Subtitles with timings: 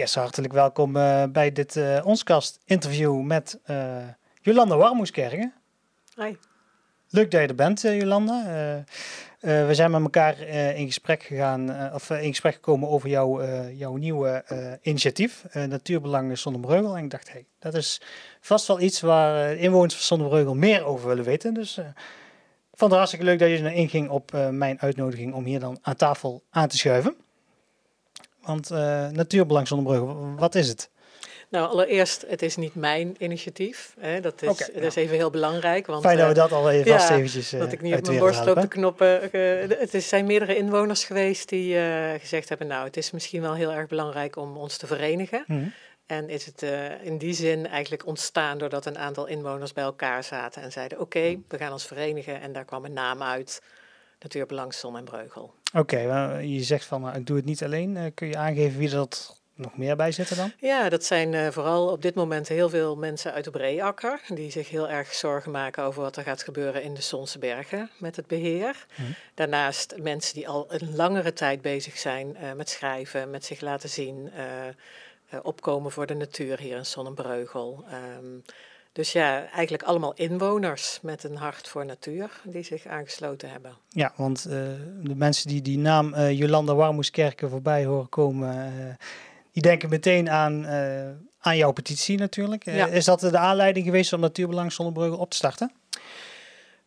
[0.00, 3.96] Yes, hartelijk welkom uh, bij dit uh, Onskast interview met uh,
[4.40, 5.52] Jolanda Warmoeskerken.
[6.16, 6.34] Hi.
[7.08, 8.44] Leuk dat je er bent, Jolanda.
[9.40, 10.40] we zijn met elkaar
[10.76, 14.44] in gesprek gegaan, of in gesprek gekomen over jouw, jouw nieuwe
[14.82, 16.96] initiatief, Natuurbelangen Zonnebreugel.
[16.96, 18.00] En ik dacht, hey, dat is
[18.40, 21.54] vast wel iets waar inwoners van Zonnebreugel meer over willen weten.
[21.54, 25.78] Dus ik vond het hartstikke leuk dat je inging op mijn uitnodiging om hier dan
[25.82, 27.16] aan tafel aan te schuiven.
[28.50, 30.90] Want uh, Natuurbelang Zonnebrugge, wat is het?
[31.48, 33.94] Nou, allereerst, het is niet mijn initiatief.
[34.00, 34.20] Hè.
[34.20, 35.86] Dat, is, okay, dat is even heel belangrijk.
[35.86, 38.18] Want, Fijn dat we eh, dat al even vast eventjes Dat ik niet op mijn
[38.18, 39.20] borst loop te knoppen.
[39.78, 42.66] Het is, zijn meerdere inwoners geweest die uh, gezegd hebben...
[42.66, 45.44] nou, het is misschien wel heel erg belangrijk om ons te verenigen.
[45.46, 45.72] Mm -hmm.
[46.06, 46.64] En is het
[47.02, 50.62] in die zin eigenlijk ontstaan doordat een aantal inwoners bij elkaar zaten...
[50.62, 52.40] en zeiden, oké, okay, we gaan ons verenigen.
[52.40, 53.62] En daar kwam een naam uit,
[54.18, 55.54] Natuurbelang Zon en Breugel.
[55.74, 57.96] Oké, okay, je zegt van uh, ik doe het niet alleen.
[57.96, 60.52] Uh, kun je aangeven wie dat nog meer bij zitten dan?
[60.58, 64.20] Ja, dat zijn uh, vooral op dit moment heel veel mensen uit de Breeakker.
[64.28, 67.90] Die zich heel erg zorgen maken over wat er gaat gebeuren in de Sonse Bergen
[67.98, 68.86] met het beheer.
[68.94, 69.14] Hmm.
[69.34, 74.30] Daarnaast mensen die al een langere tijd bezig zijn met schrijven, met zich laten zien.
[75.42, 77.84] opkomen voor de natuur hier in Sonnenbreugel.
[78.18, 78.44] Um,
[78.92, 83.76] dus ja, eigenlijk allemaal inwoners met een hart voor natuur die zich aangesloten hebben.
[83.88, 84.52] Ja, want uh,
[85.02, 88.94] de mensen die die naam uh, Jolanda Warmoeskerken voorbij horen komen, uh,
[89.52, 90.66] die denken meteen aan,
[91.38, 92.64] aan jouw petitie natuurlijk.
[92.64, 92.86] Ja.
[92.86, 95.72] is dat de aanleiding geweest om Natuurbelang Zonnebrugge op te starten?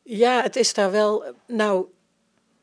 [0.04, 1.24] Ja, het is daar wel.
[1.48, 1.86] Nou,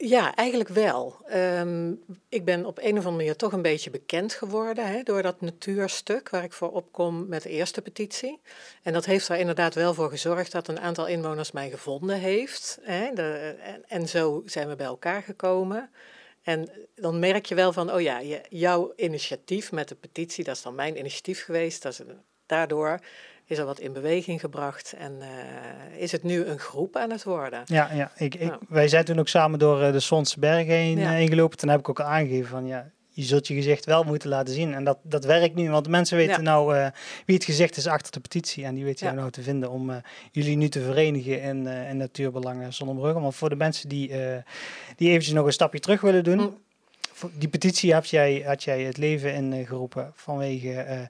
[0.03, 1.17] ja, eigenlijk wel.
[1.35, 5.23] Um, ik ben op een of andere manier toch een beetje bekend geworden hè, door
[5.23, 8.41] dat natuurstuk waar ik voor opkom met de eerste petitie.
[8.83, 12.79] En dat heeft er inderdaad wel voor gezorgd dat een aantal inwoners mij gevonden heeft.
[12.83, 15.91] Hè, de, en, en, zo zijn we bij elkaar gekomen.
[16.43, 20.63] En dan merk je wel van, oh ja, jouw initiatief met de petitie, dat is
[20.63, 21.83] dan mijn initiatief geweest.
[21.83, 22.01] Dat is,
[22.47, 23.01] daardoor
[23.51, 27.25] is er wat in beweging gebracht en uh, is het nu een groep aan het
[27.25, 27.63] worden.
[27.65, 28.13] Ja, ja.
[28.17, 31.13] Ik, ik, wij zijn toen ook samen door uh, de Sonse Bergen heen, ja.
[31.13, 31.59] uh, ingelopen.
[31.59, 34.55] Toen heb ik ook al aangegeven van ja, je zult je gezicht wel moeten laten
[34.55, 34.75] zien.
[34.75, 36.41] En dat, dat werkt nu, want mensen weten ja.
[36.41, 36.91] nou
[37.27, 38.65] wie het gezicht is achter de petitie.
[38.65, 42.73] En die weten jou nou te vinden om jullie nu te verenigen in, in Natuurbelangen
[42.73, 43.21] Zonnebrugge.
[43.21, 44.09] Maar voor de mensen die,
[44.97, 46.39] die eventjes nog een stapje terug willen doen...
[46.39, 46.59] Mm.
[47.33, 51.09] Die petitie had jij, had jij het leven in geroepen vanwege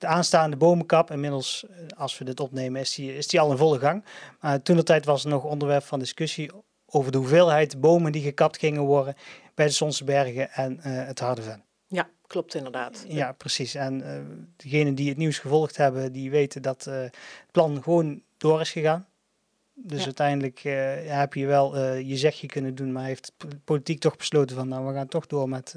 [0.00, 3.56] de aanstaande bomenkap, inmiddels eh, als we dit opnemen, is die, is die al in
[3.56, 4.04] volle gang.
[4.40, 6.50] Maar toen de tijd was er nog onderwerp van discussie
[6.86, 9.14] over de hoeveelheid bomen die gekapt gingen worden
[9.54, 11.64] bij de Sonse Bergen en uh, het Hardeven.
[11.86, 13.04] Ja, klopt inderdaad.
[13.08, 13.74] Ja, precies.
[13.74, 14.20] En uh,
[14.56, 17.16] degenen die het nieuws gevolgd hebben, die weten dat het
[17.50, 19.06] plan gewoon door is gegaan.
[19.74, 20.04] Dus ja.
[20.04, 20.72] uiteindelijk uh,
[21.04, 23.32] heb je wel je zegje kunnen doen, maar heeft
[23.64, 25.76] politiek toch besloten van nou, we gaan toch door met,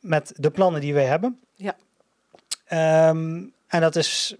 [0.00, 1.40] met de plannen die wij hebben.
[1.54, 1.76] Ja.
[2.72, 4.34] Um, en dat is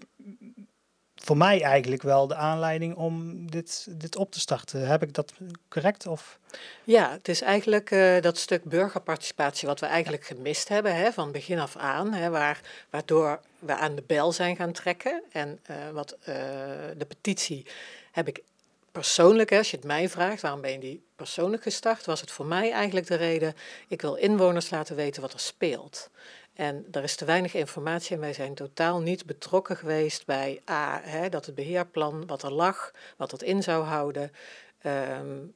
[1.15, 4.87] voor mij eigenlijk wel de aanleiding om dit, dit op te starten.
[4.87, 5.33] Heb ik dat
[5.69, 6.07] correct?
[6.07, 6.39] Of?
[6.83, 11.31] Ja, het is eigenlijk uh, dat stuk burgerparticipatie wat we eigenlijk gemist hebben hè, van
[11.31, 12.13] begin af aan.
[12.13, 15.23] Hè, waar, waardoor we aan de bel zijn gaan trekken.
[15.31, 16.25] En uh, wat uh,
[16.97, 17.65] de petitie
[18.11, 18.43] heb ik
[18.91, 22.45] persoonlijk, als je het mij vraagt, waarom ben je die persoonlijk gestart, was het voor
[22.45, 23.55] mij eigenlijk de reden,
[23.87, 26.09] ik wil inwoners laten weten wat er speelt.
[26.57, 31.01] En er is te weinig informatie en wij zijn totaal niet betrokken geweest bij A,
[31.03, 34.31] hè, dat het beheerplan, wat er lag, wat dat in zou houden.
[34.85, 35.53] Um,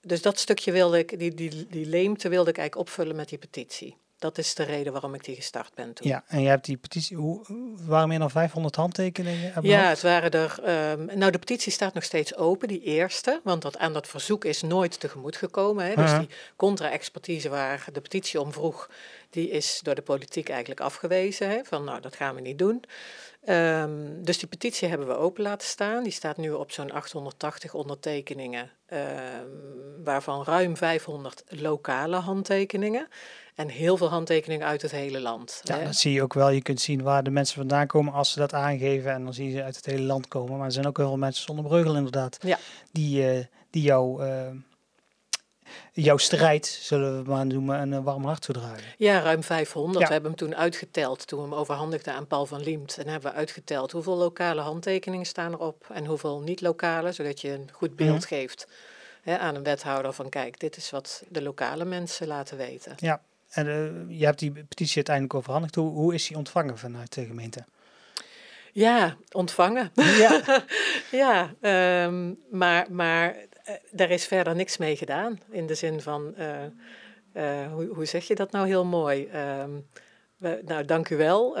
[0.00, 3.38] dus dat stukje wilde ik, die, die, die leemte wilde ik eigenlijk opvullen met die
[3.38, 3.96] petitie.
[4.22, 6.08] Dat is de reden waarom ik die gestart ben toen.
[6.08, 7.44] Ja, en je hebt die petitie, hoe,
[7.86, 9.52] waren meer dan 500 handtekeningen?
[9.62, 10.58] Ja, het waren er,
[10.98, 14.44] um, nou de petitie staat nog steeds open, die eerste, want dat, aan dat verzoek
[14.44, 15.84] is nooit tegemoet gekomen.
[15.84, 15.94] Hè.
[15.94, 16.18] Dus uh -huh.
[16.18, 18.90] die contra-expertise waar de petitie om vroeg,
[19.30, 21.48] die is door de politiek eigenlijk afgewezen.
[21.48, 22.84] Hè, van nou, dat gaan we niet doen.
[23.48, 26.02] Um, dus die petitie hebben we open laten staan.
[26.02, 33.08] Die staat nu op zo'n 880 ondertekeningen, um, waarvan ruim 500 lokale handtekeningen.
[33.54, 35.60] En heel veel handtekeningen uit het hele land.
[35.62, 35.84] Ja, hè?
[35.84, 36.50] dat zie je ook wel.
[36.50, 39.12] Je kunt zien waar de mensen vandaan komen als ze dat aangeven.
[39.12, 40.56] En dan zie je ze uit het hele land komen.
[40.56, 42.38] Maar er zijn ook heel veel mensen zonder breugel inderdaad.
[42.40, 42.58] Ja.
[42.92, 44.24] Die, uh, die jou...
[44.24, 44.46] Uh,
[45.92, 48.84] jouw strijd, zullen we maar noemen, een, een warm hart toedragen.
[48.96, 49.98] Ja, ruim 500.
[49.98, 50.06] Ja.
[50.06, 52.98] We hebben hem toen uitgeteld, toen we hem overhandigden aan Paul van Liemt.
[52.98, 57.68] En hebben we uitgeteld hoeveel lokale handtekeningen staan erop en hoeveel niet-lokale, zodat je een
[57.72, 58.22] goed beeld mm.
[58.22, 58.66] geeft
[59.22, 62.92] hè, aan een wethouder van kijk, dit is wat de lokale mensen laten weten.
[62.96, 63.20] Ja,
[63.52, 65.74] en uh, je hebt die petitie uiteindelijk overhandigd.
[65.74, 67.64] Hoe, hoe is die ontvangen vanuit de gemeente?
[68.72, 69.90] Ja, ontvangen.
[69.94, 70.64] Ja,
[71.22, 71.54] ja
[72.06, 73.36] um, maar, maar
[73.90, 75.40] daar is verder niks mee gedaan.
[75.50, 76.34] In de zin van,
[77.34, 79.28] uh, hoe, hoe, zeg je dat nou heel mooi?
[79.60, 79.86] Um,
[80.64, 81.54] nou, dank u wel.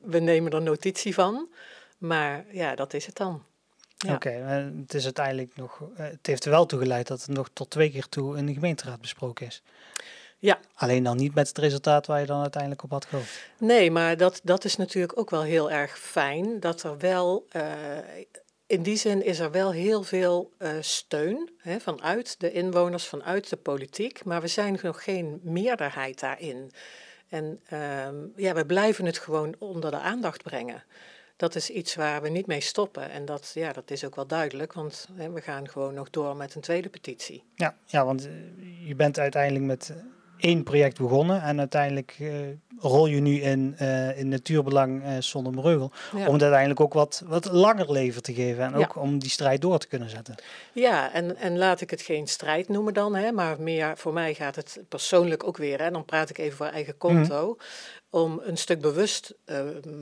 [0.00, 1.48] we nemen er notitie van.
[1.98, 3.42] Maar ja, dat is het dan.
[3.96, 4.14] Ja.
[4.14, 5.82] Oké, het is uiteindelijk nog.
[5.94, 8.54] het heeft er wel toe geleid dat het nog tot twee keer toe in de
[8.54, 9.62] gemeenteraad besproken is.
[10.38, 10.58] Ja.
[10.74, 13.48] Alleen dan niet met het resultaat waar je dan uiteindelijk op had gehoopt.
[13.58, 16.60] Nee, maar dat, dat is natuurlijk ook wel heel erg fijn.
[16.60, 17.62] Dat er wel, uh,
[18.66, 23.48] in die zin is er wel heel veel uh, steun hè, vanuit de inwoners, vanuit
[23.48, 24.24] de politiek.
[24.24, 26.70] Maar we zijn nog geen meerderheid daarin.
[27.28, 30.84] En uh, ja, we blijven het gewoon onder de aandacht brengen.
[31.36, 33.10] Dat is iets waar we niet mee stoppen.
[33.10, 36.36] En dat, ja, dat is ook wel duidelijk, want hè, we gaan gewoon nog door
[36.36, 37.42] met een tweede petitie.
[37.54, 38.28] Ja, ja want
[38.84, 39.94] je bent uiteindelijk met
[40.38, 42.30] één project begonnen en uiteindelijk uh,
[42.78, 45.92] rol je nu in, uh, in natuurbelang uh, zonder breugel.
[46.12, 49.60] Om het uiteindelijk ook wat, wat langer leven te geven en ook om die strijd
[49.60, 50.34] door te kunnen zetten.
[50.72, 54.34] Ja, en, en laat ik het geen strijd noemen dan, hè, maar meer voor mij
[54.34, 58.22] gaat het persoonlijk ook weer, en dan praat ik even voor eigen konto, mhm.
[58.22, 59.34] om een stuk bewust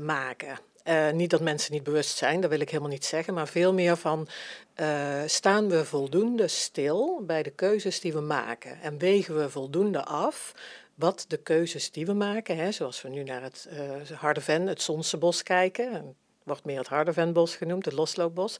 [0.02, 0.58] maken.
[0.84, 3.72] Uh, niet dat mensen niet bewust zijn, dat wil ik helemaal niet zeggen, maar veel
[3.72, 4.28] meer van
[4.76, 10.04] uh, staan we voldoende stil bij de keuzes die we maken en wegen we voldoende
[10.04, 10.54] af
[10.94, 14.82] wat de keuzes die we maken, hè, zoals we nu naar het uh, Hardeven, het
[14.82, 18.56] Zonsebos kijken, wordt meer het Hardevenbos genoemd, het Losloopbos.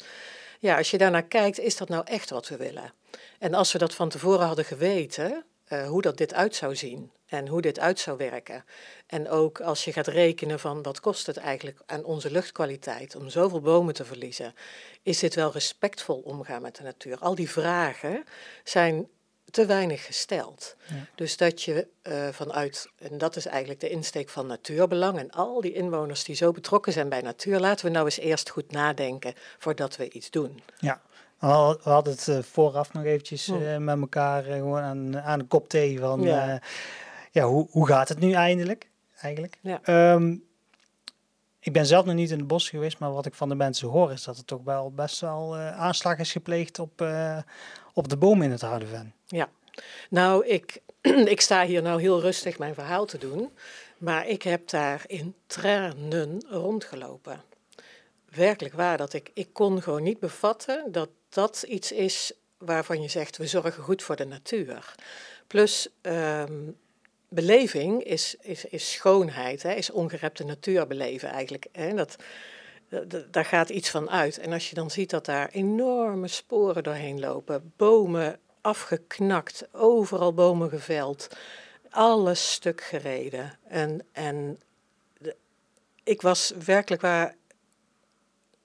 [0.61, 2.93] Ja, als je daarnaar kijkt, is dat nou echt wat we willen?
[3.39, 5.45] En als we dat van tevoren hadden geweten,
[5.87, 8.65] hoe dat dit uit zou zien en hoe dit uit zou werken.
[9.07, 13.29] En ook als je gaat rekenen van wat kost het eigenlijk aan onze luchtkwaliteit om
[13.29, 14.55] zoveel bomen te verliezen,
[15.03, 17.19] is dit wel respectvol omgaan met de natuur?
[17.19, 18.25] Al die vragen
[18.65, 19.09] zijn
[19.51, 20.77] te weinig gesteld.
[21.15, 25.61] Dus dat je uh, vanuit, en dat is eigenlijk de insteek van natuurbelang en al
[25.61, 29.35] die inwoners die zo betrokken zijn bij natuur, laten we nou eens eerst goed nadenken
[29.59, 30.63] voordat we iets doen.
[30.79, 31.01] Ja.
[31.39, 35.69] We hadden het uh, vooraf nog eventjes uh, met elkaar gewoon aan, aan een kop
[35.69, 36.61] thee van ja.
[37.35, 38.91] Ja, hoe, hoe gaat het nu eindelijk?
[39.21, 39.59] eigenlijk?
[39.61, 40.13] Ja.
[40.13, 40.45] Um,
[41.61, 43.89] ik ben zelf nog niet in het bos geweest, maar wat ik van de mensen
[43.89, 47.39] hoor is dat er toch wel best wel uh, aanslag is gepleegd op, uh,
[47.93, 49.15] op de bomen in het Hardeven.
[49.27, 49.49] Ja,
[50.11, 50.81] nou ik,
[51.35, 53.51] ik sta hier nou heel rustig mijn verhaal te doen,
[53.99, 57.43] maar ik heb daar in tranen rondgelopen.
[58.29, 63.09] Werkelijk waar, dat ik, ik kon gewoon niet bevatten dat dat iets is waarvan je
[63.09, 64.95] zegt we zorgen goed voor de natuur.
[65.47, 66.77] Plus um,
[67.35, 71.67] beleving is, is, is schoonheid, hè, is ongerepte natuur beleven eigenlijk.
[71.73, 71.95] Hè.
[71.95, 72.17] Dat,
[73.31, 74.39] daar gaat iets van uit.
[74.39, 80.69] En als je dan ziet dat daar enorme sporen doorheen lopen, bomen afgeknakt, overal bomen
[80.69, 81.29] geveld,
[81.91, 83.59] alles stuk gereden.
[83.69, 84.61] En, en
[86.03, 87.35] ik was werkelijk waar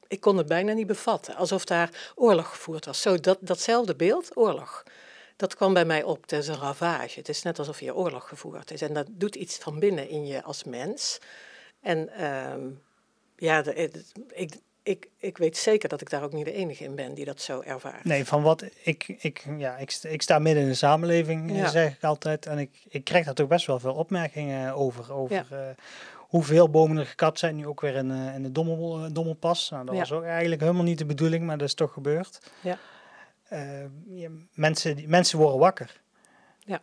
[0.07, 1.35] ik kon het bijna niet bevatten.
[1.35, 3.01] Alsof daar oorlog gevoerd was.
[3.01, 4.83] Zo dat, datzelfde beeld, oorlog
[5.39, 6.21] dat kwam bij mij op.
[6.21, 7.19] Het is een ravage.
[7.19, 8.81] Het is net alsof je oorlog gevoerd is.
[8.81, 11.19] En dat doet iets van binnen in je als mens.
[11.81, 12.61] En ehm,
[13.35, 13.63] ja,
[14.33, 17.25] ik, ik, ik weet zeker dat ik daar ook niet de enige in ben die
[17.25, 18.03] dat zo ervaart.
[18.03, 21.67] Nee, van wat ik, ik, ja, ik, ik sta midden in de samenleving, ja.
[21.67, 22.45] zeg ik altijd.
[22.45, 25.13] En ik, ik krijg daar toch best wel veel opmerkingen over.
[25.13, 25.59] over uh,
[26.17, 29.69] hoeveel bomen er gekapt zijn, nu ook weer in, uh, in de dommel, Dommelpas.
[29.69, 32.39] Nou, dat was ook eigenlijk helemaal niet de bedoeling, maar dat is toch gebeurd.
[32.61, 32.79] Ja.
[33.53, 36.01] Uh, mensen, mensen worden wakker.
[36.59, 36.81] Ja.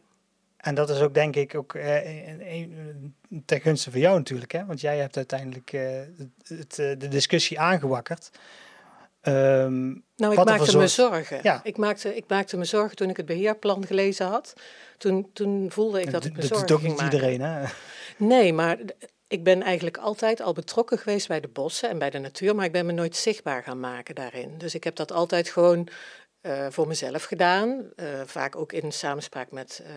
[0.57, 1.97] En dat is ook denk ik ook uh,
[3.45, 4.65] ten gunste van jou natuurlijk, hè?
[4.65, 6.01] want jij hebt uiteindelijk uh,
[6.45, 8.31] het, de discussie aangewakkerd.
[9.23, 11.39] Um, nou, ik maakte me zorgen.
[11.43, 11.61] Ja.
[11.63, 14.53] Ik, maakte, ik maakte me zorgen toen ik het beheerplan gelezen had.
[14.99, 17.65] Toen, toen voelde ik dat ik me zorgen Dat doet ook niet iedereen, hè?
[18.17, 18.79] Nee, maar
[19.29, 22.65] ik ben eigenlijk altijd al betrokken geweest bij de bossen en bij de natuur, maar
[22.65, 24.59] ik ben me nooit zichtbaar gaan maken daarin.
[24.59, 25.89] Dus ik heb dat altijd gewoon
[26.47, 27.91] uh, voor mezelf gedaan.
[27.97, 29.89] Uh, vaak ook in samenspraak met, uh,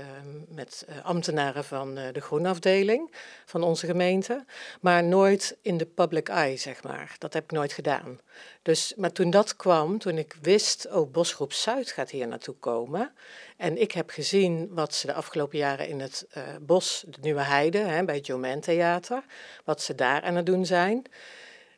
[0.48, 3.14] met ambtenaren van de groenafdeling
[3.46, 4.46] van onze gemeente.
[4.82, 7.16] Maar nooit in de public eye, zeg maar.
[7.18, 8.20] Dat heb ik nooit gedaan.
[8.62, 13.14] Dus, maar toen dat kwam, toen ik wist, oh, Bosgroep Zuid gaat hier naartoe komen.
[13.58, 16.28] En ik heb gezien wat ze de afgelopen jaren in het
[16.62, 19.24] bos, de Nieuwe Heide, hè, bij het Jomen Theater,
[19.66, 21.04] wat ze daar aan het doen zijn.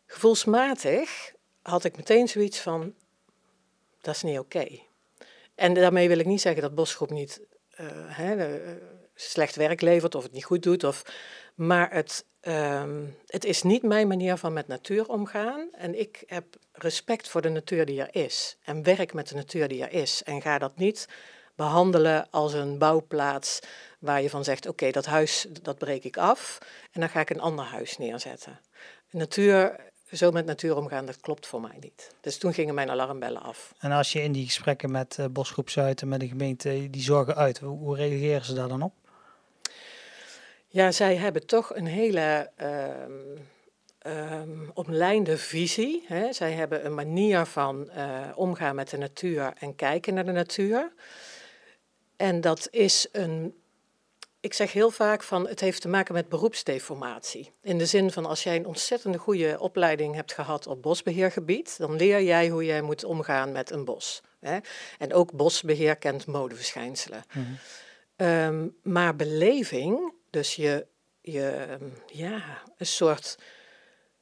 [0.06, 2.94] Gevoelsmatig had ik meteen zoiets van,
[4.02, 4.68] dat is niet oké.
[5.56, 7.42] En daarmee wil ik niet zeggen dat Bosgroep niet
[7.80, 8.60] uh, hè,
[9.16, 10.84] slecht werk levert of het niet goed doet.
[10.84, 11.04] Of,
[11.56, 15.68] maar het, um, het is niet mijn manier van met natuur omgaan.
[15.72, 18.58] En ik heb respect voor de natuur die er is.
[18.64, 20.24] En werk met de natuur die er is.
[20.24, 21.08] En ga dat niet
[21.56, 23.60] behandelen als een bouwplaats
[24.00, 26.58] waar je van zegt: oké, dat huis dat breek ik af
[26.92, 28.60] en dan ga ik een ander huis neerzetten.
[29.10, 32.16] Natuur zo met natuur omgaan, dat klopt voor mij niet.
[32.22, 33.74] Dus toen gingen mijn alarmbellen af.
[33.80, 37.02] En als je in die gesprekken met uh, Bosgroep Zuid en met de gemeente die
[37.02, 38.94] zorgen uit, hoe, reageren ze daar dan op?
[40.68, 42.52] Ja, zij hebben toch een hele
[44.08, 46.04] um, omlijnde visie.
[46.08, 46.34] Hè.
[46.34, 47.90] Zij hebben een manier van
[48.36, 50.92] omgaan met de natuur en kijken naar de natuur.
[52.16, 53.61] En dat is een
[54.42, 57.52] ik zeg heel vaak van het heeft te maken met beroepsdeformatie.
[57.62, 61.96] In de zin van als jij een ontzettende goede opleiding hebt gehad op bosbeheergebied, dan
[61.96, 64.22] leer jij hoe jij moet omgaan met een bos.
[64.40, 64.58] Hè?
[64.98, 67.24] En ook bosbeheer kent modeverschijnselen.
[67.34, 67.46] Mhm.
[68.16, 70.88] Ehm, maar beleving, dus je,
[71.22, 73.38] je, ja, een soort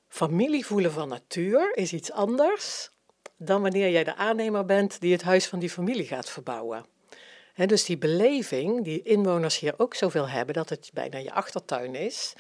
[0.07, 2.89] familie voelen van natuur, is iets anders
[3.37, 6.85] dan wanneer jij de aannemer bent die het huis van die familie gaat verbouwen
[7.67, 12.33] dus die beleving die inwoners hier ook zoveel hebben, dat het bijna je achtertuin is.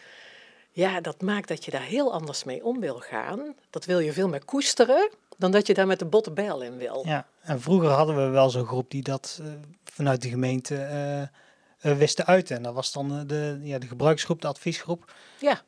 [0.71, 3.55] Ja, dat maakt dat je daar heel anders mee om wil gaan.
[3.69, 6.77] Dat wil je veel meer koesteren dan dat je daar met de botte bijl in
[6.77, 7.03] wil.
[7.05, 9.47] Ja, en vroeger hadden we wel zo'n groep die dat uh,
[9.83, 12.55] vanuit de gemeente uh, uh, wisten uiten.
[12.55, 15.13] En dat was dan de, ja, de gebruiksgroep, de adviesgroep.
[15.39, 15.61] Ja.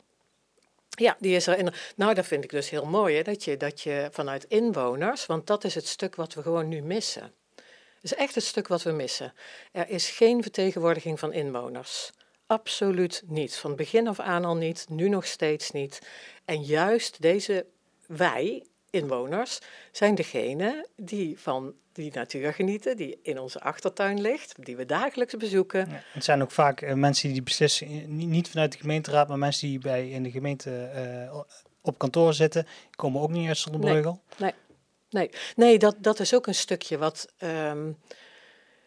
[0.90, 1.58] Ja, die is er.
[1.58, 1.74] In.
[1.96, 5.48] Nou, dat vind ik dus heel mooi, hè, dat, je, dat je vanuit inwoners, want
[5.48, 7.34] dat is het stuk wat we gewoon nu missen
[8.02, 9.34] is echt het stuk wat we missen.
[9.72, 12.12] Er is geen vertegenwoordiging van inwoners.
[12.46, 13.56] Absoluut niet.
[13.56, 16.02] Van begin af aan al niet, nu nog steeds niet.
[16.46, 17.66] En juist deze
[18.08, 19.60] wij, inwoners,
[19.92, 25.38] zijn degene die van die natuur genieten, die in onze achtertuin ligt, die we dagelijks
[25.38, 25.90] bezoeken.
[25.90, 29.68] Ja, het zijn ook vaak uh, mensen die beslissen, niet vanuit de gemeenteraad, maar mensen
[29.68, 30.92] die bij in de gemeente
[31.32, 31.40] uh,
[31.82, 34.22] op kantoor zitten, komen ook niet uit Zonnebreugel.
[34.38, 34.71] Nee, nee.
[35.12, 37.28] Nee, nee dat, dat is ook een stukje wat.
[37.44, 37.98] Um,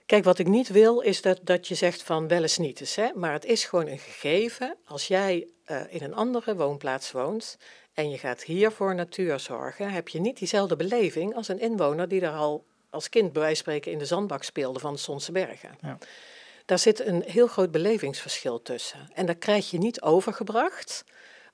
[0.06, 2.94] kijk, wat ik niet wil is dat, dat je zegt van wel eens niet eens.
[2.94, 3.08] Hè?
[3.14, 4.76] Maar het is gewoon een gegeven.
[4.84, 7.58] Als jij uh, in een andere woonplaats woont
[7.94, 12.08] en je gaat hier voor natuur zorgen, heb je niet diezelfde beleving als een inwoner
[12.08, 14.98] die daar al als kind bij wijze van spreken in de zandbak speelde van de
[14.98, 15.78] Sonse Bergen.
[15.80, 15.98] Ja.
[16.64, 19.10] Daar zit een heel groot belevingsverschil tussen.
[19.14, 21.04] En dat krijg je niet overgebracht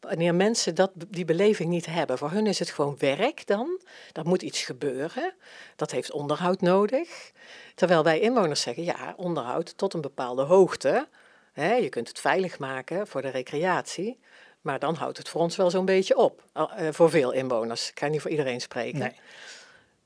[0.00, 3.80] Wanneer mensen dat, die beleving niet hebben, voor hun is het gewoon werk dan.
[4.12, 5.34] Dat moet iets gebeuren.
[5.76, 7.32] Dat heeft onderhoud nodig.
[7.74, 11.08] Terwijl wij inwoners zeggen, ja, onderhoud tot een bepaalde hoogte.
[11.52, 14.18] Hè, je kunt het veilig maken voor de recreatie.
[14.60, 16.42] Maar dan houdt het voor ons wel zo'n beetje op.
[16.54, 17.88] Uh, voor veel inwoners.
[17.88, 18.98] Ik kan niet voor iedereen spreken.
[18.98, 19.14] Nee.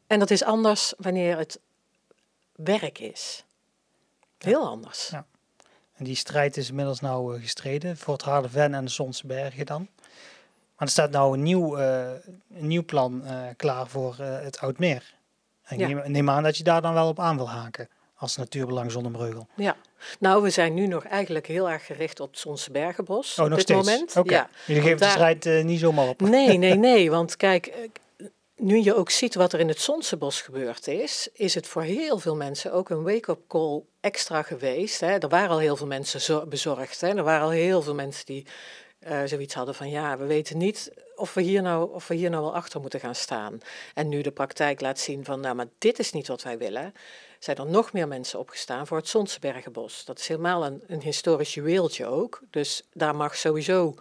[0.07, 1.61] En dat is anders wanneer het
[2.53, 3.45] werk is.
[4.39, 5.09] Heel anders.
[5.09, 5.27] Ja.
[5.97, 9.89] En die strijd is inmiddels nou uh, gestreden voor het Harderven en de Sonsbergen dan.
[10.77, 12.11] Maar er staat nou een nieuw, uh,
[12.55, 15.15] een nieuw plan uh, klaar voor het Oudmeer.
[15.65, 15.87] En ja.
[15.87, 19.47] neem, neem, aan dat je daar dan wel op aan wil haken als natuurbelang Zonnebreugel.
[19.55, 19.77] Ja,
[20.19, 23.61] nou we zijn nu nog eigenlijk heel erg gericht op het Sonsbergenbos oh, op dit
[23.61, 23.87] steeds?
[23.87, 24.17] moment.
[24.17, 24.37] Okay.
[24.37, 24.49] Ja.
[24.67, 26.21] Jullie geven de strijd niet zomaar op.
[26.21, 27.73] Nee, nee, nee, want kijk,
[28.57, 32.19] nu je ook ziet wat er in het Sonsebos gebeurd is, is het voor heel
[32.19, 35.01] veel mensen ook een wake-up call extra geweest.
[35.01, 35.19] Hè.
[35.19, 37.01] Er waren al heel veel mensen bezorgd.
[37.01, 37.09] Hè.
[37.09, 38.47] Er waren al heel veel mensen die
[39.09, 42.31] uh, zoiets hadden van ja, we weten niet of we, hier nou, of we hier
[42.31, 43.59] nou wel achter moeten gaan staan.
[43.95, 46.95] En nu de praktijk laat zien van nou, maar dit is niet wat wij willen,
[47.39, 50.05] zijn er nog meer mensen opgestaan voor het Sonsbergenbos.
[50.05, 52.41] Dat is helemaal een, een historisch juweeltje ook.
[52.51, 53.95] Dus daar mag sowieso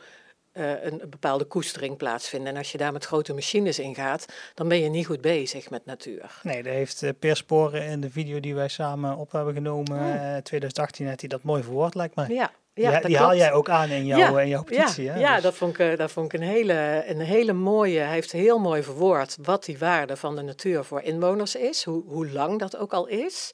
[0.53, 2.51] uh, een, bepaalde koestering plaatsvinden.
[2.51, 5.69] En als je daar met grote machines in gaat, dan ben je niet goed bezig
[5.69, 6.39] met natuur.
[6.43, 9.99] Nee, dat heeft uh, Per Sporen in de video die wij samen op hebben genomen,
[9.99, 10.35] oh.
[10.35, 12.27] uh, 2018, heeft hij dat mooi verwoord, lijkt mij.
[12.29, 15.03] Ja, ja, die, die haal jij ook aan in, jouw in jouw petitie.
[15.03, 15.19] Ja, hè?
[15.19, 17.99] ja dus- dat, vond ik, dat vond ik een hele, een hele mooie.
[17.99, 22.03] Hij heeft heel mooi verwoord wat die waarde van de natuur voor inwoners is, hoe,
[22.05, 23.51] hoe lang dat ook al is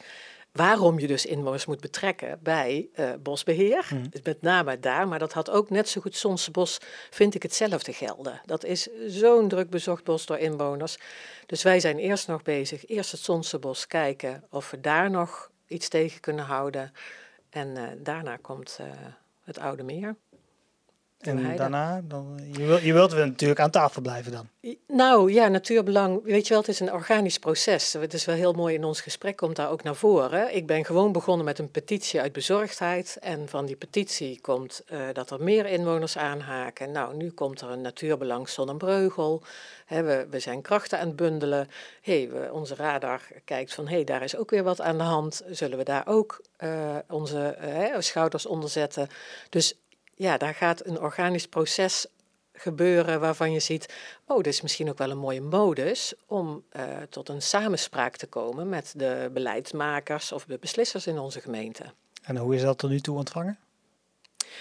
[0.52, 3.88] waarom je dus inwoners moet betrekken bij uh, bosbeheer.
[3.94, 4.10] Mm.
[4.24, 6.78] Met name daar, maar dat had ook net zo goed Sonsebos,
[7.10, 8.42] vind ik hetzelfde gelden.
[8.46, 10.98] Dat is zo'n druk bezocht bos door inwoners.
[11.46, 15.88] Dus wij zijn eerst nog bezig, eerst het Sonsebos kijken of we daar nog iets
[15.88, 16.92] tegen kunnen houden.
[17.50, 18.88] En uh, daarna komt uh,
[19.44, 20.16] het Oude Meer.
[21.20, 24.48] En daarna, dan, je, wil, je wilt natuurlijk aan tafel blijven dan?
[24.88, 27.94] Nou ja, natuurbelang, weet je wel, het is een organisch proces.
[27.94, 30.56] Het is wel heel mooi in ons gesprek, komt daar ook naar voren.
[30.56, 33.18] Ik ben gewoon begonnen met een petitie uit bezorgdheid.
[33.22, 36.92] En van die petitie komt uh, dat er meer inwoners aanhaken.
[36.92, 39.44] Nou, nu komt er een natuurbelang Zonnebreugel.
[39.86, 41.68] He, we, we zijn krachten aan het bundelen.
[42.02, 45.04] Hey, we, onze radar kijkt van, hé, hey, daar is ook weer wat aan de
[45.04, 45.44] hand.
[45.50, 49.08] Zullen we daar ook uh, onze uh, schouders onder zetten?
[49.50, 49.78] Dus
[50.20, 52.08] ja, daar gaat een organisch proces
[52.54, 53.94] gebeuren waarvan je ziet,
[54.26, 58.28] oh, dit is misschien ook wel een mooie modus om uh, tot een samenspraak te
[58.28, 61.84] komen met de beleidsmakers of de beslissers in onze gemeente.
[62.24, 63.58] En hoe is dat tot nu toe ontvangen?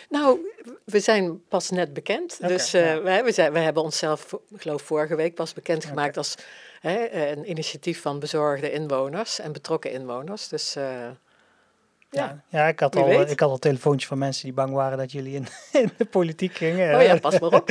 [0.09, 0.38] Nou,
[0.85, 2.49] we zijn pas net bekend.
[2.49, 3.03] dus uh, ja.
[3.03, 6.23] we, we, zijn, we hebben onszelf, ik geloof vorige week pas bekendgemaakt okay.
[6.23, 6.37] als
[6.81, 10.49] hè, een initiatief van bezorgde inwoners en betrokken inwoners.
[10.49, 11.09] Dus uh,
[12.11, 15.12] Ja, ja, ik, had al, ik had al telefoontjes van mensen die bang waren dat
[15.12, 15.47] jullie in,
[15.83, 16.95] in de politiek gingen.
[16.95, 17.69] Oh ja, pas maar op.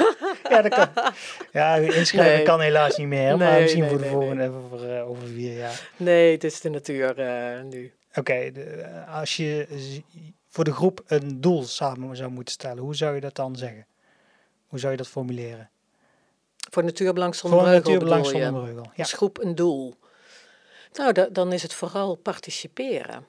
[0.50, 1.12] ja, dat kan.
[1.52, 5.56] Ja, inschrijven kan helaas niet meer, maar misschien voor de volgende, voor, uh, over vier
[5.56, 5.90] jaar.
[5.96, 7.92] Nee, het is de natuur uh, nu.
[8.14, 8.52] Oké, okay,
[9.06, 9.66] als je
[10.48, 13.86] voor de groep een doel samen zou moeten stellen, hoe zou je dat dan zeggen?
[14.66, 15.70] Hoe zou je dat formuleren?
[16.70, 19.02] Voor Natuurbelang zonder Voor Natuurbelang zonder Breugel, ja.
[19.02, 19.94] Als groep een doel.
[20.92, 23.26] Nou, da dan is het vooral participeren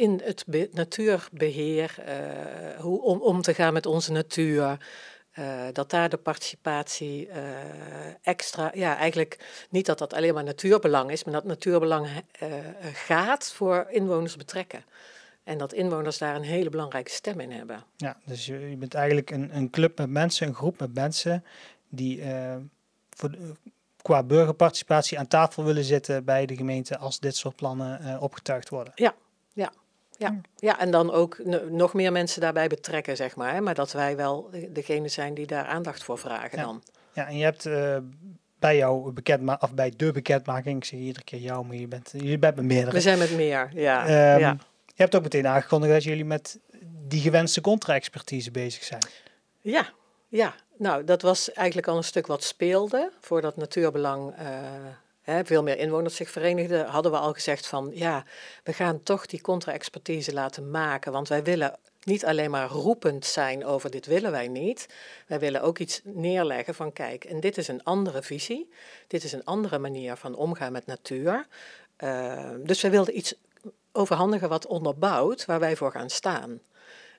[0.00, 4.78] in het natuurbeheer, uh, hoe om om te gaan met onze natuur.
[5.38, 7.34] Uh, dat daar de participatie uh,
[8.22, 12.08] extra, ja, eigenlijk niet dat dat alleen maar natuurbelang is, maar dat natuurbelang
[12.92, 14.84] gaat voor inwoners betrekken.
[15.44, 17.84] En dat inwoners daar een hele belangrijke stem in hebben.
[17.96, 21.44] Ja, dus je, je bent eigenlijk een, een club met mensen, een groep met mensen
[21.88, 22.22] die
[23.10, 23.30] voor,
[24.02, 28.92] qua burgerparticipatie aan tafel willen zitten bij de gemeente als dit soort plannen opgetuigd worden.
[28.96, 29.14] Ja,
[30.20, 30.28] ja.
[30.28, 31.38] Ja, ja, en dan ook
[31.70, 33.62] nog meer mensen daarbij betrekken, zeg maar.
[33.62, 36.64] Maar dat wij wel degene zijn die daar aandacht voor vragen ja.
[36.64, 36.82] dan.
[37.12, 37.96] Ja, en je hebt uh,
[38.58, 42.12] bij jou bekend, of bij de bekendmaking, ik zeg iedere keer jou, maar je bent,
[42.16, 42.92] je bent met meerdere.
[42.92, 44.02] We zijn met meer, ja.
[44.34, 44.56] Um, ja.
[44.86, 46.58] Je hebt ook meteen aangekondigd dat jullie met
[47.06, 49.00] die gewenste contra-expertise bezig zijn.
[49.60, 49.88] Ja,
[50.28, 50.54] ja.
[50.78, 54.46] Nou, dat was eigenlijk al een stuk wat speelde voordat Natuurbelang uh,
[55.30, 58.24] hè, veel meer inwoners zich verenigden, hadden we al gezegd van ja,
[58.64, 63.64] we gaan toch die contra-expertise laten maken, want wij willen niet alleen maar roepend zijn
[63.64, 64.88] over dit willen wij niet.
[65.26, 68.70] Wij willen ook iets neerleggen van kijk, en dit is een andere visie,
[69.06, 71.46] dit is een andere manier van omgaan met natuur.
[71.98, 73.34] Uh, dus wij wilden iets
[73.92, 76.60] overhandigen wat onderbouwt waar wij voor gaan staan.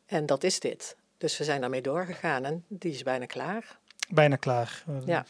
[0.06, 0.96] En dat is dit.
[1.18, 3.80] Dus we zijn daarmee doorgegaan en die is bijna klaar.
[4.10, 4.84] Bijna klaar.
[5.06, 5.26] Ja.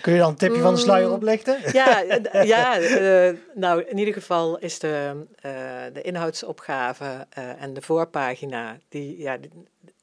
[0.00, 1.58] Kun je dan een tipje van de sluier oplichten?
[1.72, 2.04] Ja,
[2.42, 5.52] ja uh, nou in ieder geval is de, uh,
[5.92, 7.04] de inhoudsopgave
[7.38, 9.36] uh, en de voorpagina, die, ja,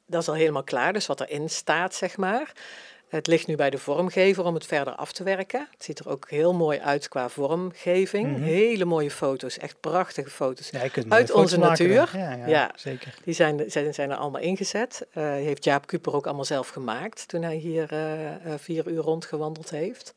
[0.06, 0.92] dat is al helemaal klaar.
[0.92, 2.52] Dus wat erin staat, zeg maar.
[3.08, 5.68] Het ligt nu bij de vormgever om het verder af te werken.
[5.70, 8.32] Het ziet er ook heel mooi uit qua vormgeving.
[8.32, 8.42] Mhm.
[8.42, 10.70] Hele mooie foto's, echt prachtige foto's
[11.08, 12.10] uit onze natuur.
[12.12, 13.14] Ja, ja, ja, zeker.
[13.24, 15.06] Die zijn, zijn, zijn er allemaal ingezet.
[15.14, 19.70] Uh, heeft Jaap Kuper ook allemaal zelf gemaakt toen hij hier uh, vier uur rondgewandeld
[19.70, 20.14] heeft.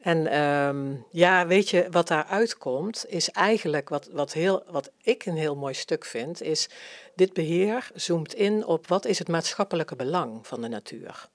[0.00, 5.26] En um, ja, weet je, wat daaruit komt, is eigenlijk wat, wat, heel, wat ik
[5.26, 6.68] een heel mooi stuk vind, is
[7.14, 11.28] dit beheer zoomt in op wat is het maatschappelijke belang van de natuur.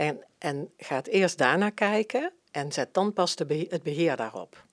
[0.00, 4.64] En, en gaat eerst daarna kijken en zet dan pas de het beheer daarop.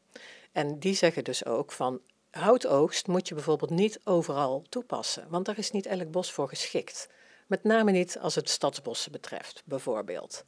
[0.52, 5.58] En die zeggen dus ook van houtoogst moet je bijvoorbeeld niet overal toepassen, want daar
[5.58, 7.10] is niet elk bos voor geschikt.
[7.48, 10.44] Met name niet als het stadsbossen betreft, bijvoorbeeld.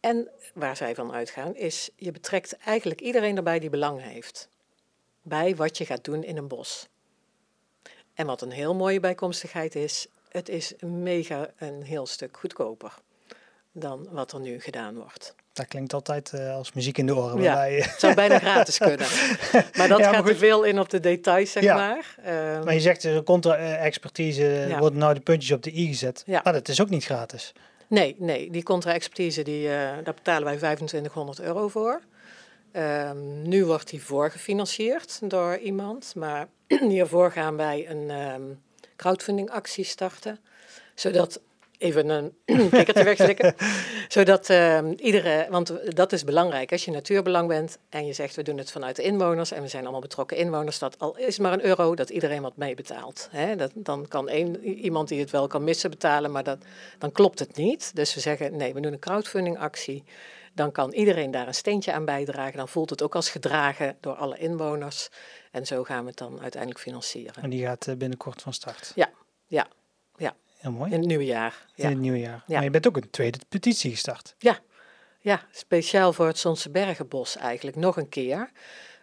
[0.00, 4.48] En waar zij van uitgaan is, je betrekt eigenlijk iedereen erbij die belang heeft
[5.22, 6.88] bij wat je gaat doen in een bos.
[8.14, 12.94] En wat een heel mooie bijkomstigheid is, het is mega een heel stuk goedkoper
[13.72, 15.34] dan wat er nu gedaan wordt.
[15.52, 17.42] Dat klinkt altijd uh, als muziek in de oren.
[17.42, 19.06] Ja, het zou bijna gratis kunnen.
[19.76, 22.16] Maar dat gaat te veel in op de details, zeg maar.
[22.18, 24.78] Uh, maar je zegt, er komt expertise, ja.
[24.78, 26.22] worden nou de puntjes op de i gezet.
[26.26, 26.40] Ja.
[26.44, 27.52] Maar dat is ook niet gratis.
[27.86, 28.50] Nee, nee.
[28.50, 32.00] Die contra-expertise, die, uh, daar betalen wij 2500 euro voor.
[32.72, 36.12] Um, nu wordt die voorgefinancierd door iemand.
[36.16, 36.48] Maar
[36.88, 38.62] hiervoor gaan wij een um,
[38.96, 40.38] crowdfunding actie starten.
[40.94, 41.40] Zodat
[41.80, 42.34] even een
[42.70, 43.54] kikkertje wegslikken.
[44.08, 46.72] Zodat uh, iedere, want dat is belangrijk.
[46.72, 49.68] Als je natuurbelang bent en je zegt we doen het vanuit de inwoners en we
[49.68, 53.28] zijn allemaal betrokken inwoners, dat al is maar een euro, dat iedereen wat mee betaalt.
[53.30, 53.56] Hè?
[53.56, 56.58] Dat, dan kan één, iemand die het wel kan missen betalen, maar dat,
[56.98, 57.90] dan klopt het niet.
[57.94, 60.04] Dus we zeggen nee, we doen een crowdfunding actie.
[60.54, 62.56] Dan kan iedereen daar een steentje aan bijdragen.
[62.56, 65.08] Dan voelt het ook als gedragen door alle inwoners.
[65.50, 67.42] En zo gaan we het dan uiteindelijk financieren.
[67.42, 68.92] En die gaat eh, binnenkort van start?
[68.94, 69.10] Ja,
[69.46, 69.68] ja.
[70.60, 70.90] Heel mooi.
[70.90, 71.66] In het nieuwe jaar.
[71.74, 71.84] Ja.
[71.84, 72.44] In het nieuwe jaar.
[72.46, 72.54] Ja.
[72.54, 74.34] Maar je bent ook een tweede petitie gestart.
[74.38, 74.58] Ja,
[75.20, 78.50] ja speciaal voor het Zonse Bergenbos eigenlijk nog een keer.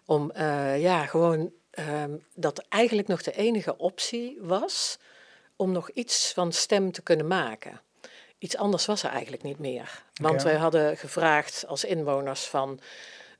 [0.06, 4.98] Om uh, ja, gewoon um, dat eigenlijk nog de enige optie was
[5.56, 7.82] om nog iets van stem te kunnen maken.
[8.38, 10.04] Iets anders was er eigenlijk niet meer.
[10.14, 10.46] Want okay.
[10.46, 12.80] wij hadden gevraagd als inwoners van,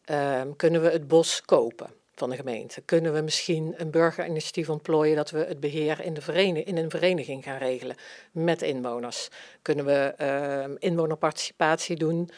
[0.06, 1.94] um, kunnen we het bos kopen?
[2.20, 2.82] Van de gemeente.
[2.82, 6.90] Kunnen we misschien een burgerinitiatief ontplooien dat we het beheer in, de verenig in een
[6.90, 7.96] vereniging gaan regelen
[8.32, 9.30] met inwoners?
[9.62, 12.30] Kunnen we uh, inwonerparticipatie doen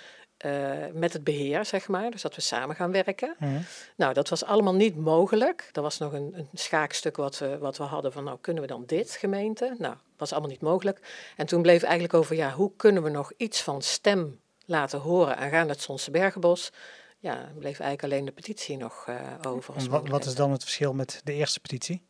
[0.46, 3.36] uh, met het beheer, zeg maar, dus dat we samen gaan werken.
[3.40, 3.66] Mm.
[3.96, 5.70] Nou, dat was allemaal niet mogelijk.
[5.72, 8.70] Er was nog een, een schaakstuk wat we, wat we hadden van, nou, kunnen we
[8.70, 9.76] dan dit, gemeente?
[9.78, 11.00] Nou, was allemaal niet mogelijk.
[11.38, 15.38] En toen bleef eigenlijk over, ja, hoe kunnen we nog iets van stem laten horen
[15.38, 16.72] aangaande het Zonse Bergenbos?
[17.20, 19.16] Ja, bleef eigenlijk alleen de petitie nog uh,
[19.48, 19.90] over.
[19.90, 22.02] wat, wat, is dan het verschil met de eerste petitie?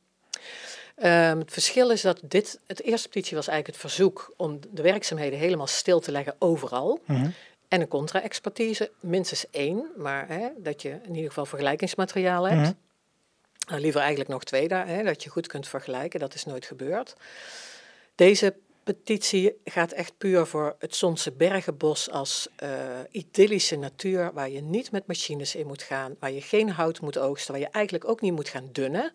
[0.95, 4.81] Ehm, het verschil is dat dit, het eerste petitie was eigenlijk het verzoek om de
[4.81, 7.01] werkzaamheden helemaal stil te leggen overal.
[7.05, 7.29] Mhm.
[7.67, 12.61] En een contra-expertise, minstens één, maar hè, dat je in ieder geval vergelijkingsmateriaal hebt.
[12.61, 12.71] Mhm.
[13.67, 16.19] Nou, liever eigenlijk nog twee daar, hè, dat je goed kunt vergelijken.
[16.19, 17.15] Dat is nooit gebeurd.
[18.15, 22.69] Deze petitie gaat echt puur voor het Zonse Bergenbos als eh,
[23.11, 27.17] idyllische natuur waar je niet met machines in moet gaan, waar je geen hout moet
[27.17, 29.13] oogsten, waar je eigenlijk ook niet moet gaan dunnen,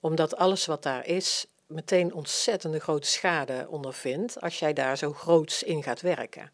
[0.00, 5.62] omdat alles wat daar is meteen ontzettende grote schade ondervindt als jij daar zo groots
[5.62, 6.52] in gaat werken.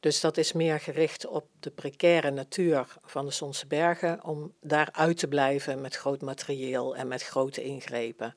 [0.00, 4.88] Dus dat is meer gericht op de precaire natuur van de Zonse Bergen, om daar
[4.92, 8.34] uit te blijven met groot materieel en met grote ingrepen.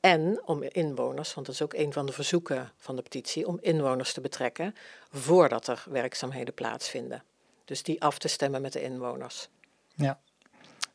[0.00, 3.58] En om inwoners, want dat is ook een van de verzoeken van de petitie, om
[3.60, 4.74] inwoners te betrekken
[5.12, 7.22] voordat er werkzaamheden plaatsvinden.
[7.64, 9.48] Dus die af te stemmen met de inwoners.
[9.94, 10.18] Ja.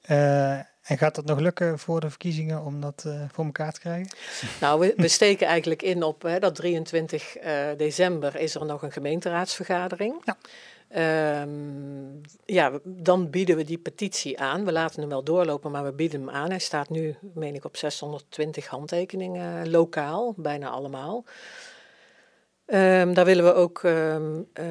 [0.10, 3.80] Uh, en gaat dat nog lukken voor de verkiezingen om dat uh, voor elkaar te
[3.80, 4.16] krijgen?
[4.62, 8.82] Nou, we, we steken eigenlijk in op hè, dat 23 uh, december is er nog
[8.82, 10.22] een gemeenteraadsvergadering.
[10.24, 10.38] Ja.
[10.98, 14.66] Um, ja, dan bieden we die petitie aan.
[14.66, 16.50] We laten hem wel doorlopen, maar we bieden hem aan.
[16.50, 21.26] Hij staat nu, meen ik, op 620 handtekeningen lokaal, bijna allemaal.
[22.66, 24.66] Um, daar willen we ook um, uh,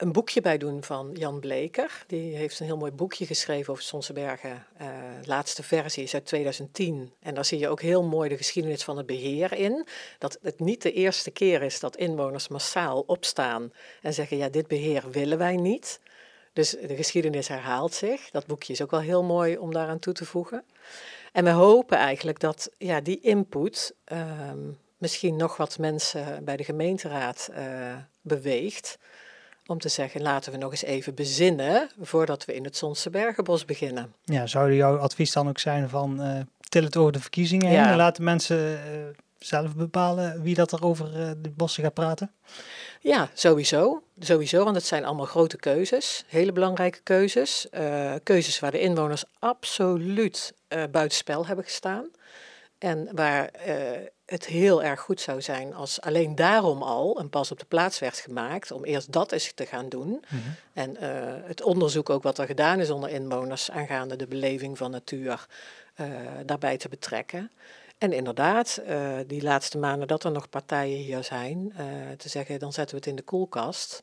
[0.00, 2.04] een boekje bij doen van Jan Bleker.
[2.06, 4.66] Die heeft een heel mooi boekje geschreven over Sonsebergen.
[4.80, 4.88] Uh,
[5.20, 7.12] de laatste versie is uit 2010.
[7.20, 9.86] En daar zie je ook heel mooi de geschiedenis van het beheer in.
[10.18, 14.66] Dat het niet de eerste keer is dat inwoners massaal opstaan en zeggen: ja, dit
[14.66, 16.00] beheer willen wij niet.
[16.52, 18.30] Dus de geschiedenis herhaalt zich.
[18.30, 20.64] Dat boekje is ook wel heel mooi om daaraan toe te voegen.
[21.32, 24.52] En we hopen eigenlijk dat ja, die input uh,
[24.98, 28.98] misschien nog wat mensen bij de gemeenteraad uh, beweegt
[29.66, 33.64] om te zeggen, laten we nog eens even bezinnen voordat we in het Zonse Bergenbos
[33.64, 34.14] beginnen.
[34.24, 37.84] Ja, zou jouw advies dan ook zijn van uh, til het over de verkiezingen heen
[37.84, 38.78] en laten mensen uh,
[39.38, 42.32] zelf bepalen wie dat er over uh, de bossen gaat praten?
[43.00, 44.02] Ja, sowieso.
[44.18, 47.66] Sowieso, want het zijn allemaal grote keuzes, hele belangrijke keuzes.
[48.22, 50.54] keuzes waar de inwoners absoluut
[50.90, 52.10] buitenspel hebben gestaan.
[52.78, 53.50] En waar
[54.30, 57.98] het heel erg goed zou zijn als alleen daarom al een pas op de plaats
[57.98, 60.24] werd gemaakt, om eerst dat eens te gaan doen.
[60.28, 60.40] Mhm.
[60.72, 61.00] En uh,
[61.44, 65.46] het onderzoek ook wat er gedaan is onder inwoners aangaande de beleving van natuur,
[66.00, 66.06] uh,
[66.46, 67.50] daarbij te betrekken.
[67.98, 71.72] En inderdaad, uh, die laatste maanden dat er nog partijen hier zijn,
[72.16, 74.02] te zeggen dan zetten we het in de koelkast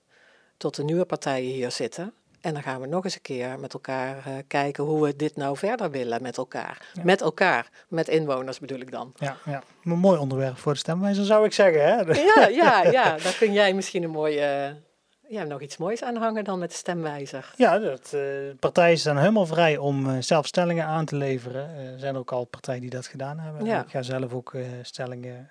[0.57, 2.13] tot de nieuwe partijen hier zitten.
[2.47, 5.35] En dan gaan we nog eens een keer met elkaar uh, kijken hoe we dit
[5.35, 6.87] nou verder willen met elkaar.
[6.93, 7.03] Ja.
[7.03, 9.13] Met elkaar, met inwoners bedoel ik dan.
[9.15, 9.63] Ja, ja.
[9.83, 11.81] een mooi onderwerp voor de stemwijzer zou ik zeggen.
[11.83, 11.95] Hè?
[12.21, 14.75] Ja, ja, ja, daar kun jij misschien een mooie,
[15.29, 17.53] ja, nog iets moois aan hangen dan met de stemwijzer.
[17.55, 18.21] Ja, dat, uh,
[18.59, 21.69] partijen zijn helemaal vrij om uh, zelf stellingen aan te leveren.
[21.69, 23.65] Uh, er zijn ook al partijen die dat gedaan hebben.
[23.65, 23.81] Ja.
[23.83, 25.49] Ik ga zelf ook stellingen.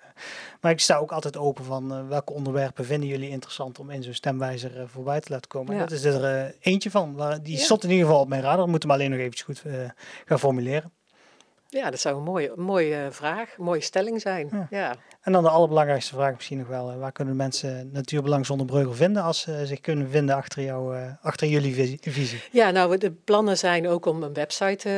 [0.61, 4.13] Maar ik sta ook altijd open van welke onderwerpen vinden jullie interessant om in zo'n
[4.13, 5.73] stemwijzer voorbij te laten komen.
[5.73, 5.79] Ja.
[5.79, 7.15] Dat is er eentje van.
[7.15, 7.63] Waar, die ja.
[7.63, 8.63] stond in ieder geval op mijn radar.
[8.65, 9.61] We moeten hem alleen nog eventjes goed
[10.25, 10.91] gaan formuleren.
[11.69, 14.49] Ja, dat zou een mooie, mooie vraag, een mooie stelling zijn.
[14.51, 14.67] Ja.
[14.69, 14.95] Ja.
[15.21, 16.97] En dan de allerbelangrijkste vraag misschien nog wel.
[16.97, 21.11] Waar kunnen mensen Natuurbelang zonder Breugel vinden als ze zich kunnen vinden achter, jou, uh,
[21.21, 22.43] achter jullie visie?
[22.51, 24.89] Ja, nou de plannen zijn ook om een website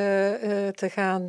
[0.44, 1.28] uh, te gaan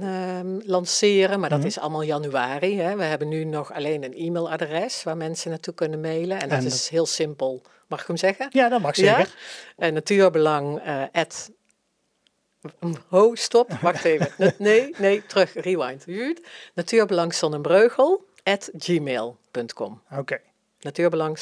[0.64, 1.40] lanceren.
[1.40, 1.74] Maar dat mm -hmm.
[1.74, 2.80] is allemaal januari.
[2.80, 2.96] Hè.
[2.96, 6.40] We hebben nu nog alleen een e-mailadres waar mensen naartoe kunnen mailen.
[6.40, 6.88] En dat en is dat...
[6.88, 7.62] heel simpel.
[7.88, 8.46] Mag ik hem zeggen?
[8.50, 9.34] Ja, dat mag zeker.
[9.76, 9.90] Ja?
[9.90, 10.80] natuurbelang
[11.12, 11.50] at
[13.08, 14.28] Ho, stop, wacht even.
[14.58, 16.04] Nee, nee, terug, rewind.
[16.74, 20.00] Natuurbelang Sonnenbreugel at gmail.com.
[20.10, 20.20] Oké.
[20.20, 20.40] Okay.
[20.80, 21.38] Natuurbelang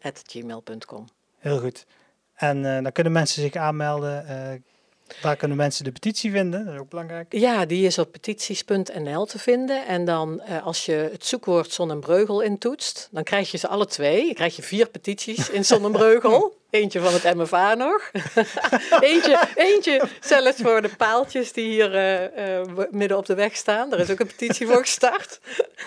[0.00, 1.08] at gmail.com.
[1.38, 1.86] Heel goed.
[2.34, 4.24] En uh, dan kunnen mensen zich aanmelden.
[4.28, 4.60] Uh,
[5.22, 6.64] waar kunnen mensen de petitie vinden?
[6.64, 7.26] Dat is ook belangrijk.
[7.28, 9.86] Ja, die is op petities.nl te vinden.
[9.86, 14.24] En dan uh, als je het zoekwoord Sonnenbreugel intoetst, dan krijg je ze alle twee.
[14.24, 16.60] Dan krijg je vier petities in Sonnenbreugel.
[16.70, 18.10] Eentje van het MFA nog.
[19.10, 23.90] eentje, eentje zelfs voor de paaltjes die hier uh, uh, midden op de weg staan.
[23.90, 25.40] Daar is ook een petitie voor gestart.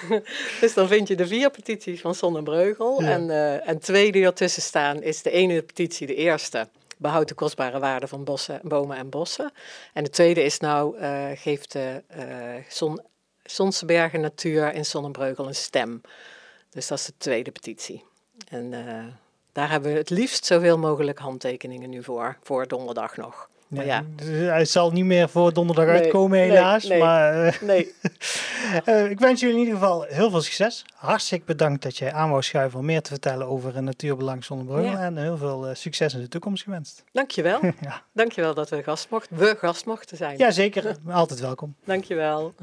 [0.62, 3.02] dus dan vind je de vier petities van Sonnenbreugel.
[3.02, 3.10] Ja.
[3.10, 6.68] En, uh, en twee die ertussen staan is de ene petitie, de eerste.
[6.98, 9.52] Behoud de kostbare waarde van bossen, bomen en bossen.
[9.94, 10.98] En de tweede is nou,
[11.36, 12.04] geeft de
[12.70, 13.02] zon,
[13.44, 16.02] Sonsebergen Natuur in Sonnenbreugel een stem.
[16.70, 18.04] Dus dat is de tweede petitie.
[18.50, 18.74] En...
[19.56, 23.50] Daar hebben we het liefst zoveel mogelijk handtekeningen nu voor, voor donderdag nog.
[23.68, 24.04] Maar ja.
[24.26, 26.84] Hij zal niet meer voor donderdag nee, uitkomen, helaas.
[26.84, 27.94] Nee, nee, maar uh, nee.
[28.86, 30.86] uh, ik wens jullie in ieder geval heel veel succes.
[30.94, 34.92] Hartstikke bedankt dat jij aan wou schuiven om meer te vertellen over Natuurbelang Zonnebreugel.
[34.92, 35.00] Ja.
[35.00, 37.04] En heel veel uh, succes in de toekomst gewenst.
[37.12, 37.60] Dankjewel.
[37.82, 38.02] ja.
[38.12, 40.38] Dankjewel dat we gast, mocht, we gast mochten zijn.
[40.38, 41.76] Jazeker, altijd welkom.
[41.86, 42.54] Dankjewel.